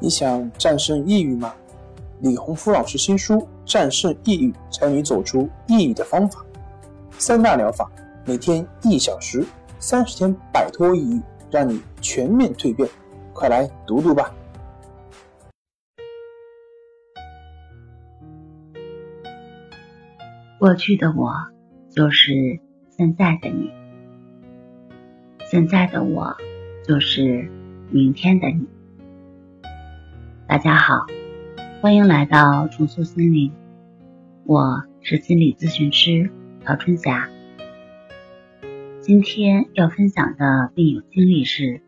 [0.00, 1.52] 你想战胜抑郁吗？
[2.20, 6.40] 李洪福老师新书《战胜抑郁，教你走出抑郁的方法》，
[7.18, 7.90] 三大疗法，
[8.24, 9.44] 每天一小时，
[9.80, 12.88] 三十天摆脱抑郁，让你全面蜕变。
[13.32, 14.32] 快来读读吧！
[20.58, 21.32] 过去的我
[21.90, 22.32] 就是
[22.96, 23.70] 现在的你，
[25.50, 26.36] 现在的我
[26.84, 27.48] 就是
[27.90, 28.66] 明天的你。
[30.48, 31.04] 大家好，
[31.82, 33.52] 欢迎来到重塑心灵，
[34.46, 36.30] 我是心理咨询师
[36.64, 37.28] 陶春霞。
[39.02, 41.82] 今天要分享的病友经历是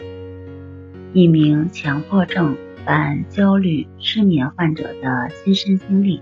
[1.15, 2.55] 一名强迫症
[2.85, 6.21] 伴焦虑失眠患者的亲身经历，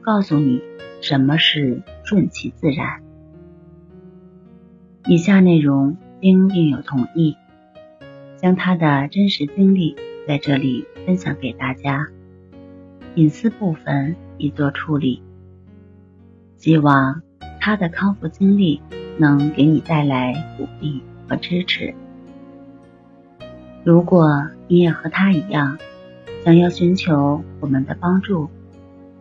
[0.00, 0.62] 告诉你
[1.00, 3.02] 什么是顺其自然。
[5.08, 7.36] 以下内容经病友同意，
[8.36, 9.96] 将他的真实经历。
[10.28, 12.06] 在这里分享给大家，
[13.14, 15.22] 隐私部分已做处理。
[16.58, 17.22] 希望
[17.58, 18.78] 他的康复经历
[19.16, 21.94] 能给你带来鼓励和支持。
[23.82, 25.78] 如果你也和他一样，
[26.44, 28.50] 想要寻求我们的帮助，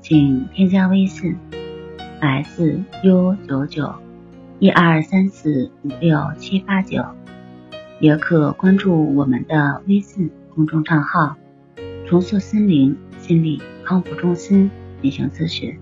[0.02, 1.38] 请添加微信
[2.20, 3.96] s u 九九
[4.60, 7.02] 一二三四五六七八九，
[8.02, 10.30] 也可关注我们的微信。
[10.58, 11.38] 公众账号
[12.10, 14.72] “重塑心灵心理康复中心”
[15.04, 15.78] 进行咨询。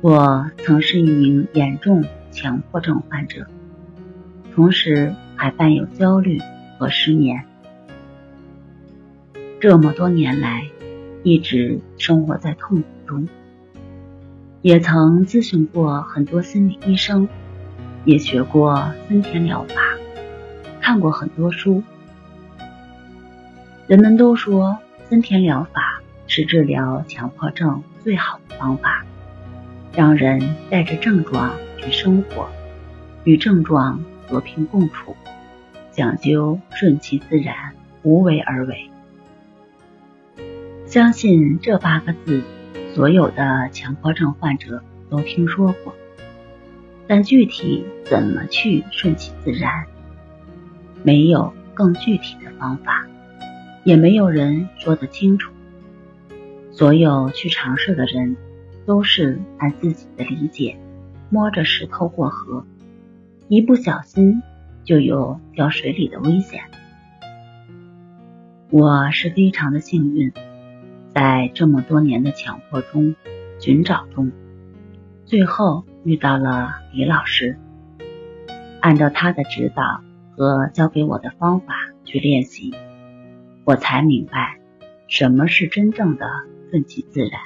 [0.00, 3.46] 我曾是一名严重强迫症患者，
[4.54, 6.40] 同时还伴有焦虑
[6.78, 7.44] 和失眠。
[9.60, 10.66] 这么多年来，
[11.22, 13.28] 一直生活在痛苦中。
[14.62, 17.28] 也曾咨询过很多心理医生，
[18.06, 19.74] 也学过森田疗法，
[20.80, 21.82] 看过很多书。
[23.88, 29.04] 人们都说森田疗法是治疗强迫症最好的方法，
[29.92, 32.48] 让人带着症状去生活，
[33.24, 35.16] 与症状和平共处，
[35.90, 37.54] 讲究顺其自然，
[38.02, 38.88] 无为而为。
[40.86, 42.42] 相信这八个字，
[42.94, 45.94] 所有的强迫症患者都听说过，
[47.08, 49.86] 但具体怎么去顺其自然，
[51.02, 53.06] 没有更具体的方法。
[53.84, 55.52] 也没有人说得清楚。
[56.70, 58.36] 所有去尝试的人，
[58.86, 60.78] 都是按自己的理解，
[61.30, 62.64] 摸着石头过河，
[63.48, 64.42] 一不小心
[64.84, 66.62] 就有掉水里的危险。
[68.70, 70.32] 我是非常的幸运，
[71.14, 73.14] 在这么多年的强迫中
[73.60, 74.32] 寻找中，
[75.26, 77.58] 最后遇到了李老师，
[78.80, 80.00] 按照他的指导
[80.34, 82.72] 和教给我的方法去练习。
[83.64, 84.58] 我才明白，
[85.06, 86.26] 什么是真正的
[86.70, 87.40] 顺其自然。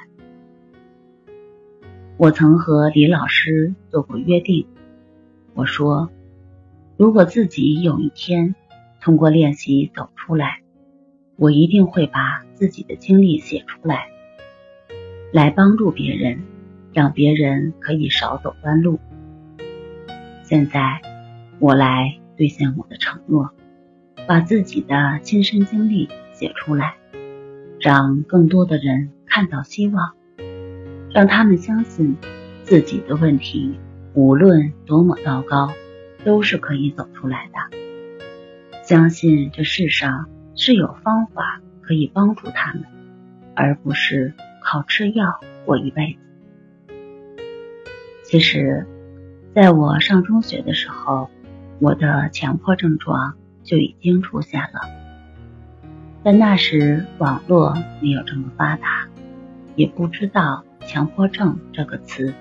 [2.17, 4.67] 我曾和李老师做过约定，
[5.53, 6.11] 我说，
[6.97, 8.55] 如果自己有一天
[9.03, 10.63] 通过练习走出来，
[11.37, 14.09] 我一定会把自己的经历写出来，
[15.35, 16.41] 来帮助别人，
[16.95, 18.99] 让别人可以少走弯路。
[20.45, 21.03] 现在，
[21.59, 23.51] 我来兑现我的承诺。
[24.27, 26.97] 把自己的亲身经历写出来，
[27.81, 30.15] 让更多的人看到希望，
[31.11, 32.17] 让他们相信
[32.65, 33.79] 自己的问题
[34.15, 35.71] 无论多么糟糕，
[36.25, 37.77] 都是可以走出来的。
[38.83, 42.85] 相信这世上是有方法可以帮助他们，
[43.55, 46.95] 而不是靠吃药过一辈子。
[48.25, 48.85] 其实，
[49.55, 51.31] 在我上中学的时候，
[51.79, 53.37] 我的强迫症状。
[53.67, 54.81] 就已经出现了，
[56.23, 59.09] 但那时网络没有这么发达，
[59.75, 62.33] 也不知道强迫症这个词，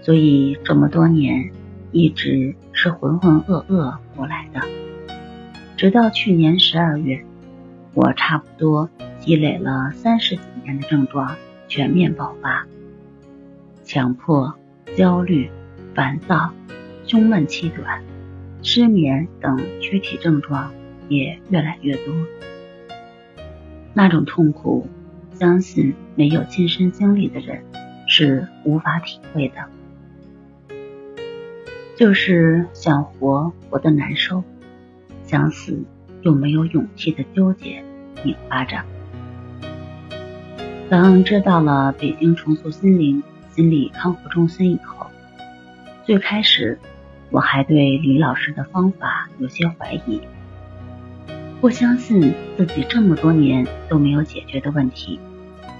[0.00, 1.50] 所以这么多年
[1.90, 4.60] 一直是浑浑噩噩过来的。
[5.76, 7.24] 直到去年十二月，
[7.92, 8.88] 我差不多
[9.18, 11.34] 积累了三十几年的症状
[11.66, 12.64] 全面爆发，
[13.82, 14.54] 强迫、
[14.96, 15.50] 焦虑、
[15.92, 16.52] 烦躁、
[17.04, 18.00] 胸闷气短。
[18.66, 20.72] 失眠等躯体症状
[21.08, 22.14] 也越来越多，
[23.92, 24.88] 那种痛苦，
[25.34, 27.62] 相信没有亲身经历的人
[28.08, 29.56] 是无法体会的。
[31.94, 34.42] 就是想活活得难受，
[35.24, 35.84] 想死
[36.22, 37.84] 又没有勇气的纠结
[38.24, 38.82] 拧巴着。
[40.88, 45.06] 当知道了北京重塑心灵心理康复中心以后，
[46.06, 46.78] 最开始。
[47.30, 50.20] 我还对李老师的方法有些怀疑，
[51.60, 55.18] 不相信自己这么多年都没有解决的问题，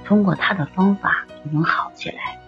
[0.05, 2.41] 通过他的方法就能好起来。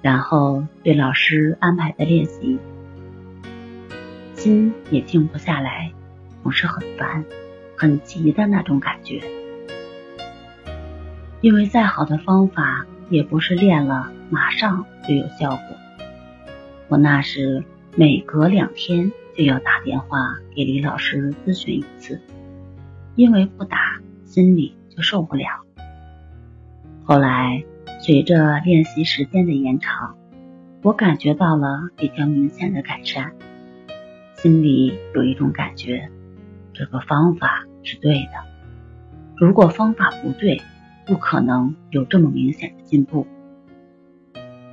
[0.00, 2.58] 然后对老师安排的练习，
[4.34, 5.92] 心也静不下来，
[6.42, 7.24] 总是很烦、
[7.76, 9.22] 很急的那种感觉。
[11.40, 15.76] 因为再好的方法，也不是练了马上就有效果。
[16.92, 17.64] 我那时
[17.96, 22.20] 每隔两天就要打电话给李老师咨询一次，
[23.14, 25.46] 因为不打心里就受不了。
[27.02, 27.64] 后来。
[28.04, 30.16] 随着练习时间的延长，
[30.82, 33.32] 我感觉到了比较明显的改善，
[34.34, 36.10] 心里有一种感觉，
[36.72, 38.32] 这个方法是对的。
[39.36, 40.60] 如果方法不对，
[41.06, 43.24] 不可能有这么明显的进步。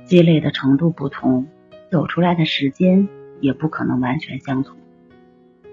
[0.04, 1.46] 积累的程度不同，
[1.90, 3.08] 走出来的时间
[3.40, 4.76] 也不可能完全相同。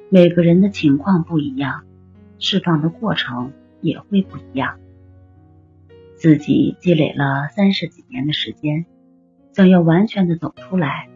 [0.09, 1.83] 每个人的情况不一样，
[2.39, 4.79] 释放的过程也会不一样。
[6.15, 8.85] 自己积累了三十几年的时间，
[9.53, 11.09] 想要完全的走出来，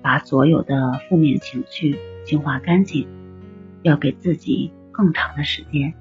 [0.00, 3.06] 把所有的负面情绪净化干净，
[3.82, 5.92] 要给自己更长的时间。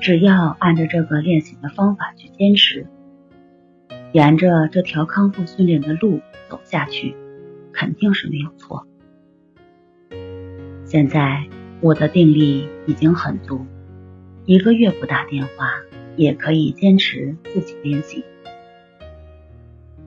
[0.00, 2.86] 只要按照这个练习的方法去坚持，
[4.16, 7.14] 沿着这条康复训练的路走下去，
[7.70, 8.86] 肯定是没有错。
[10.86, 11.44] 现在
[11.82, 13.66] 我的定力已经很足，
[14.46, 15.68] 一个月不打电话。
[16.16, 18.24] 也可以坚持自己练习。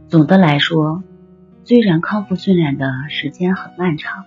[0.08, 1.04] 总的来说，
[1.64, 4.26] 虽然康复训练的时间很漫长，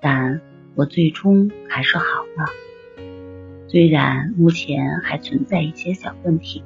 [0.00, 0.40] 但
[0.74, 2.04] 我最终还是好
[2.38, 2.46] 了。
[3.68, 6.64] 虽然目前还存在一些小问题，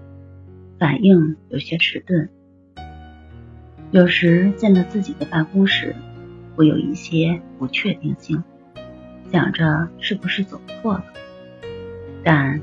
[0.78, 2.28] 反应有些迟钝，
[3.90, 5.94] 有时进了自己的办公室，
[6.54, 8.42] 会有一些不确定性，
[9.32, 11.04] 想着是不是走错了，
[12.24, 12.60] 但。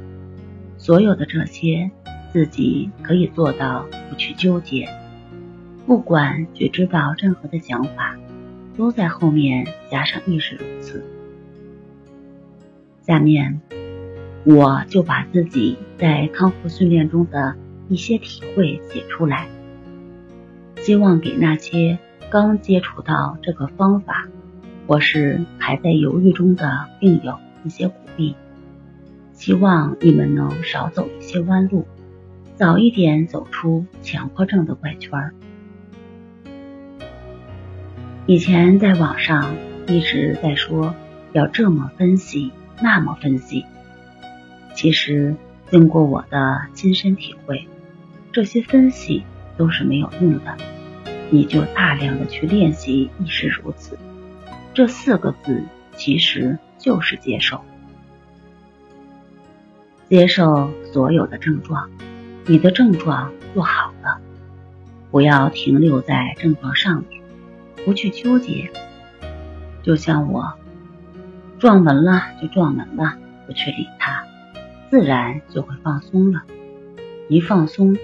[0.78, 1.90] 所有的这些，
[2.32, 4.88] 自己可以做到不去纠结，
[5.88, 8.16] 不管觉知到任何的想法，
[8.78, 11.04] 都在后面加上意识如此。
[13.02, 13.60] 下面，
[14.44, 17.56] 我就把自己在康复训练中的
[17.88, 19.48] 一些体会写出来，
[20.78, 22.00] 希望给那些
[22.30, 24.28] 刚接触到这个方法，
[24.88, 28.36] 或是还在犹豫中的病友一些鼓励。
[29.34, 31.86] 希望你们能少走一些弯路，
[32.56, 35.34] 早一点走出强迫症的怪圈儿。
[38.26, 39.54] 以前在网上
[39.88, 40.96] 一直在说
[41.34, 42.52] 要这么分析，
[42.82, 43.66] 那么分析。
[44.74, 45.36] 其实
[45.70, 47.68] 经过我的亲身体会，
[48.36, 49.24] 这些分析
[49.56, 50.58] 都是没有用的。
[51.30, 53.98] 你就大量的去练习，亦是如此。
[54.74, 55.64] 这四个字
[55.96, 57.62] 其实就是接受。
[60.10, 61.90] 接受所有的症状，
[62.46, 64.20] 你的症状就好了。
[65.12, 67.22] 不要停留在症状上面，
[67.86, 68.70] 不去纠结。
[69.82, 70.56] 就像我
[71.58, 73.18] 撞门了就撞门了，
[73.48, 74.26] 不去理它，
[74.90, 76.42] 自然就会放松了。
[77.30, 77.98] 一放松，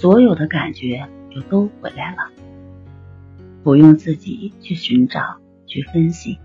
[0.00, 2.30] 所有的感觉就都回来了。
[3.64, 6.38] 不用自己去寻找、去分析。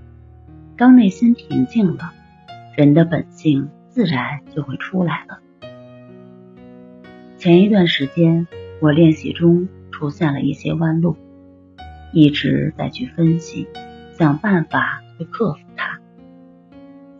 [0.75, 2.13] 当内心平静了，
[2.75, 3.69] 人的本性。
[3.94, 5.39] 自然就会出来了。
[7.38, 8.48] 前一段时间，
[8.81, 11.15] 我练习中出现了一些弯路，
[12.12, 13.67] 一直在去分析，
[14.17, 16.00] 想办法去克服它。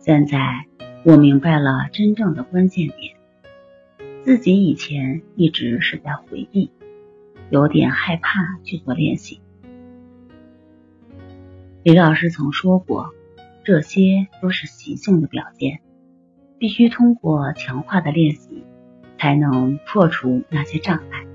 [0.00, 0.66] 现在
[1.04, 3.14] 我明白了真正的关键点，
[4.24, 6.70] 自己以前一直是在回避，
[7.50, 9.42] 有点害怕去做练习。
[11.82, 13.12] 李老师曾说过，
[13.64, 15.80] 这些都是习性的表现。
[16.56, 18.64] 必须通过强化的练习，
[19.18, 21.26] 才能破除那些障碍。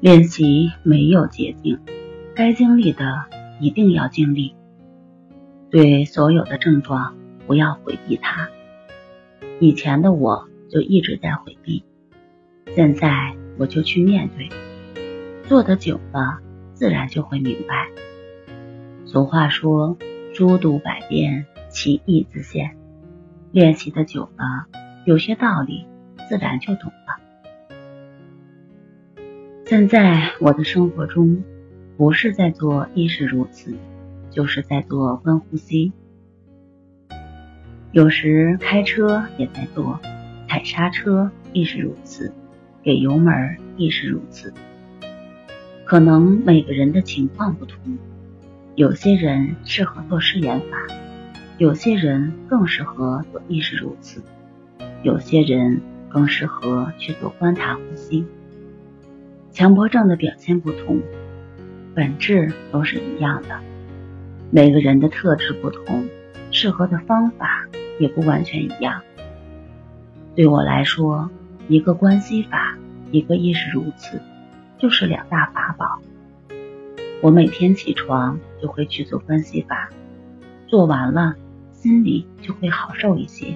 [0.00, 1.78] 练习没有捷径，
[2.34, 3.26] 该经历的
[3.60, 4.56] 一定要经历。
[5.70, 7.14] 对所有的症状，
[7.46, 8.48] 不要回避它。
[9.60, 11.84] 以前的我就一直在回避，
[12.74, 14.48] 现在我就去面对。
[15.48, 16.38] 做的久了，
[16.74, 17.88] 自然就会明白。
[19.04, 19.98] 俗话说
[20.32, 22.76] ：“书读百遍，其义自现。”
[23.50, 24.68] 练习的久了，
[25.04, 25.86] 有些道理
[26.28, 27.18] 自然就懂了。
[29.64, 31.42] 现在我的生活中，
[31.96, 33.74] 不是在做亦是如此，
[34.30, 35.92] 就是在做观呼吸。
[37.90, 39.98] 有时开车也在做，
[40.50, 42.34] 踩刹车亦是如此，
[42.82, 44.52] 给油门亦是如此。
[45.84, 47.96] 可能每个人的情况不同，
[48.74, 50.66] 有些人适合做试验法。
[51.56, 54.24] 有些人更适合做意识如此，
[55.04, 58.26] 有些人更适合去做观察呼吸。
[59.52, 61.00] 强迫症的表现不同，
[61.94, 63.60] 本质都是一样的。
[64.50, 66.08] 每个人的特质不同，
[66.50, 67.68] 适合的方法
[68.00, 69.00] 也不完全一样。
[70.40, 71.30] 对我来说，
[71.68, 72.74] 一个关系法，
[73.10, 74.22] 一个意识如此，
[74.78, 76.00] 就是两大法宝。
[77.20, 79.90] 我每天起床就会去做关系法，
[80.66, 81.34] 做完了
[81.72, 83.54] 心里就会好受一些。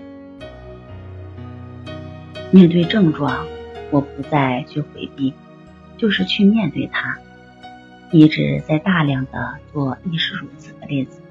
[2.51, 3.47] 面对症状，
[3.91, 5.33] 我不再去回避。
[5.97, 7.17] 就是去面对它，
[8.13, 11.23] 一直在大量的做意识如此的练习，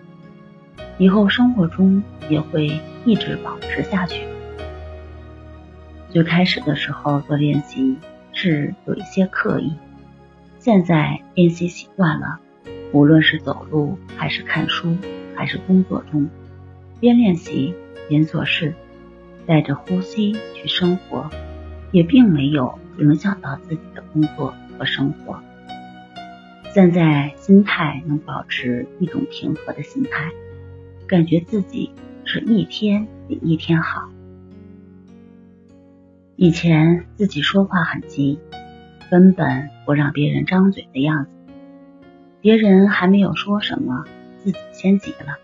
[0.98, 4.33] 以后生活中也会一直保持下去。
[6.14, 7.98] 最开始的时候做练习
[8.34, 9.74] 是有一些刻意，
[10.60, 12.40] 现在练习习惯了，
[12.92, 14.96] 无论是走路还是看书
[15.36, 16.30] 还是工作中，
[17.00, 17.74] 边练习
[18.08, 18.76] 边做事，
[19.48, 21.28] 带着呼吸去生活，
[21.92, 24.54] 也并没有影响到自己的工作。
[24.78, 25.40] 和生活，
[26.74, 30.32] 现在心态能保持一种平和的心态，
[31.06, 31.92] 感觉自己
[32.26, 34.10] 是一天比一天好。
[36.44, 38.38] 以前自己说话很急，
[39.10, 41.32] 根本不让别人张嘴的样子，
[42.42, 44.04] 别人还没有说什么，
[44.40, 45.38] 自己先急了。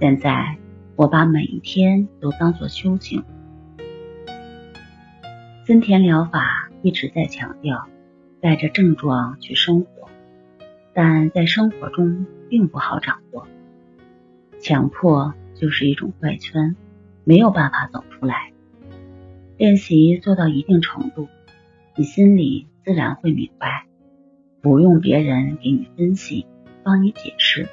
[0.00, 0.56] 现在
[0.96, 3.22] 我把每一天都当做修行。
[5.64, 7.86] 森田疗法一直在强调。
[8.40, 10.08] 带着症状去生活，
[10.92, 13.46] 但在生活中并不好掌握。
[14.60, 16.74] 强迫就是一种怪圈，
[17.22, 18.50] 没有办法走出来。
[19.64, 21.26] 练习做到一定程度，
[21.96, 23.86] 你心里自然会明白，
[24.60, 26.46] 不用别人给你分析、
[26.82, 27.66] 帮你解释。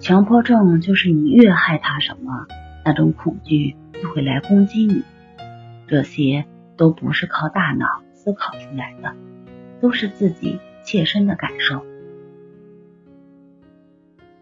[0.00, 2.48] 强迫症就是你越害怕什么，
[2.84, 5.04] 那种恐惧就会来攻击你。
[5.86, 6.44] 这些
[6.76, 9.14] 都不是靠大脑思考出来的。
[9.80, 11.86] 都是自己切身的感受。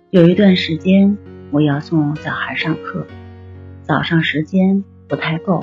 [0.08, 1.18] 有一段时间，
[1.50, 3.06] 我要送小孩上课，
[3.82, 5.62] 早上时间不太够，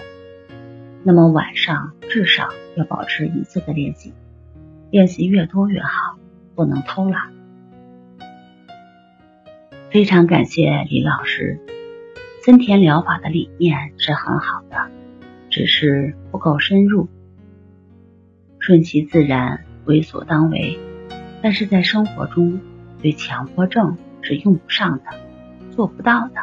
[1.10, 4.14] 那么晚上至少要保持一次的练习，
[4.92, 6.20] 练习越多越好，
[6.54, 7.34] 不能偷懒。
[9.90, 11.60] 非常感谢李老师，
[12.46, 14.92] 森田疗法的理念是很好的，
[15.50, 17.10] 只是不够深入，
[18.60, 19.66] 顺其自然。
[19.86, 20.78] 为所当为，
[21.42, 22.62] 但是在生活中，
[23.02, 25.06] 对强迫症是用不上的，
[25.72, 26.36] 做不到的。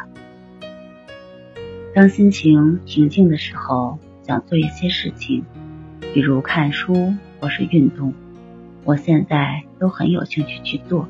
[1.95, 3.97] 当心情平静的时候，
[4.27, 5.45] 想做一些事情，
[6.13, 8.13] 比如看书或是运动，
[8.83, 11.07] 我现在都很有兴趣去做。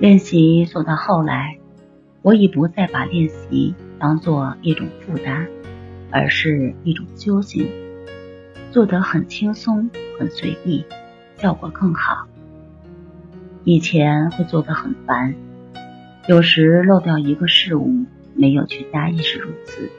[0.00, 1.58] 练习做到后来，
[2.22, 5.48] 我已不再把练习当做一种负担，
[6.10, 7.68] 而是一种修行。
[8.70, 10.84] 做得很轻松，很随意，
[11.36, 12.26] 效果更好。
[13.64, 15.34] 以前会做得很烦，
[16.28, 19.90] 有时漏掉一个事物，没有去加意是如此。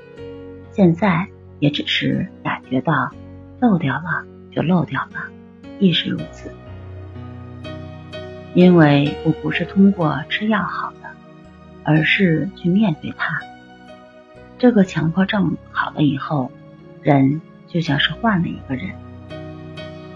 [0.80, 1.28] 现在
[1.60, 3.12] 也只是感觉到
[3.60, 5.30] 漏掉了就漏掉了，
[5.78, 6.50] 亦是如此。
[8.54, 11.10] 因为我不是通过吃药好的，
[11.84, 13.42] 而是去面对它。
[14.58, 16.50] 这个强迫症好了以后，
[17.04, 17.42] 人。
[17.68, 18.96] 就像是换了一个人，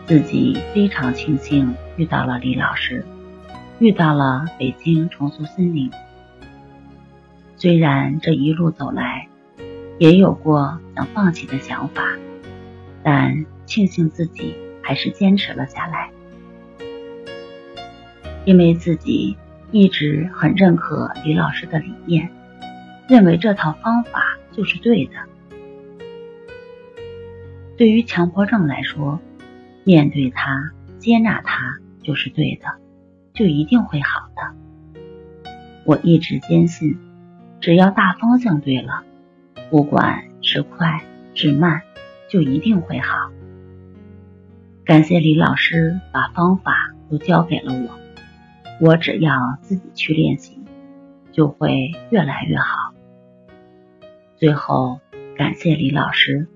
[0.05, 3.05] 自己非常庆幸遇到了李老师，
[3.79, 5.91] 遇到了北京重塑心灵。
[7.57, 9.27] 虽然这一路走来，
[9.99, 12.03] 也有过想放弃的想法，
[13.03, 16.11] 但庆幸自己还是坚持了下来，
[18.45, 19.37] 因为自己
[19.71, 22.29] 一直很认可李老师的理念，
[23.07, 25.13] 认为这套方法就是对的。
[27.77, 29.19] 对于强迫症来说，
[29.83, 32.67] 面对它、接纳它就是对的，
[33.33, 35.01] 就一定会好的。
[35.85, 36.97] 我一直坚信，
[37.59, 39.03] 只要大方向对了，
[39.69, 41.03] 不管是快
[41.33, 41.81] 是慢，
[42.29, 43.31] 就一定会好。
[44.85, 47.99] 感谢李老师把方法都教给了我，
[48.79, 50.59] 我只要自己去练习，
[51.31, 52.93] 就会越来越好。
[54.35, 54.99] 最后，
[55.37, 56.47] 感谢李老师。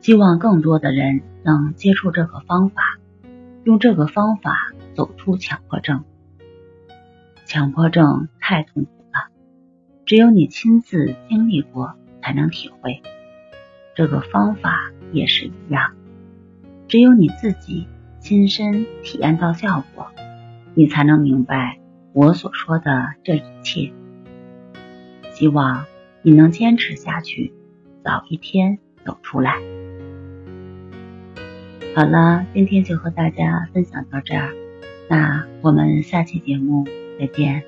[0.00, 2.98] 希望更多的人能接触这个方法，
[3.64, 6.04] 用这个方法走出强迫症。
[7.44, 9.28] 强迫症太痛苦了，
[10.04, 11.94] 只有你亲自经历过
[12.30, 13.02] 才能体会。
[13.96, 15.96] 这个方法也是一样，
[16.86, 17.88] 只有你自己
[18.20, 20.06] 亲身体验到效果，
[20.74, 21.80] 你才能明白
[22.12, 23.92] 我所说的这一切。
[25.32, 25.86] 希望
[26.22, 27.52] 你能坚持下去，
[28.04, 29.56] 早一天走出来。
[31.96, 34.54] 好了，今天就和大家分享到这儿，
[35.08, 36.86] 那我们下期节目
[37.18, 37.64] 再见。